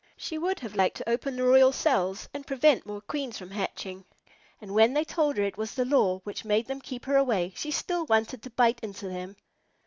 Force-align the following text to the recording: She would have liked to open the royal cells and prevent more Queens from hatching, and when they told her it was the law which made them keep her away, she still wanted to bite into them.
She 0.17 0.39
would 0.39 0.59
have 0.61 0.73
liked 0.75 0.97
to 0.97 1.07
open 1.07 1.35
the 1.35 1.43
royal 1.43 1.71
cells 1.71 2.27
and 2.33 2.47
prevent 2.47 2.87
more 2.87 3.01
Queens 3.01 3.37
from 3.37 3.51
hatching, 3.51 4.03
and 4.59 4.73
when 4.73 4.95
they 4.95 5.03
told 5.03 5.37
her 5.37 5.43
it 5.43 5.57
was 5.59 5.75
the 5.75 5.85
law 5.85 6.21
which 6.23 6.43
made 6.43 6.65
them 6.65 6.81
keep 6.81 7.05
her 7.05 7.17
away, 7.17 7.53
she 7.55 7.69
still 7.69 8.05
wanted 8.07 8.41
to 8.41 8.49
bite 8.49 8.79
into 8.79 9.07
them. 9.07 9.35